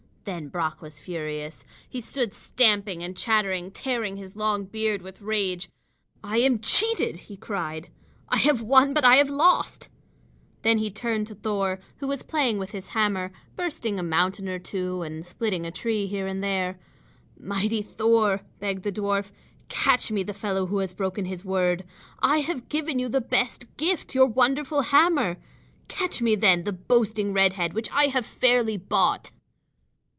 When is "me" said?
20.11-20.21, 26.21-26.35